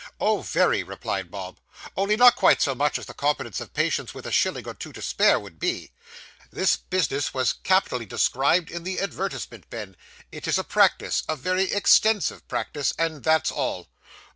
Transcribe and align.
'Oh, 0.19 0.41
very,' 0.41 0.81
replied 0.81 1.29
Bob; 1.29 1.59
'only 1.95 2.15
not 2.15 2.35
quite 2.35 2.59
so 2.59 2.73
much 2.73 2.95
so 2.95 3.01
as 3.01 3.05
the 3.05 3.13
confidence 3.13 3.59
of 3.61 3.71
patients 3.71 4.15
with 4.15 4.25
a 4.25 4.31
shilling 4.31 4.67
or 4.67 4.73
two 4.73 4.91
to 4.93 4.99
spare 4.99 5.39
would 5.39 5.59
be. 5.59 5.91
This 6.51 6.75
business 6.75 7.35
was 7.35 7.53
capitally 7.53 8.07
described 8.07 8.71
in 8.71 8.81
the 8.81 8.99
advertisement, 8.99 9.69
Ben. 9.69 9.95
It 10.31 10.47
is 10.47 10.57
a 10.57 10.63
practice, 10.63 11.21
a 11.29 11.35
very 11.35 11.71
extensive 11.71 12.47
practice 12.47 12.95
and 12.97 13.23
that's 13.23 13.51
all. 13.51 13.89